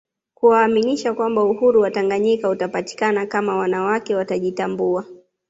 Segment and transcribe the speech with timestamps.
[0.33, 5.05] Kuwaaminisha kwamba Uhuru wa Tanganyika utapatikana kama wanawake watajitambua